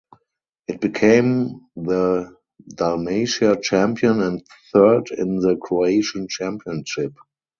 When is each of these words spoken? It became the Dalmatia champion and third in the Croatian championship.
It 0.67 0.81
became 0.81 1.61
the 1.75 2.35
Dalmatia 2.67 3.61
champion 3.61 4.19
and 4.23 4.41
third 4.73 5.11
in 5.11 5.35
the 5.35 5.57
Croatian 5.57 6.27
championship. 6.27 7.13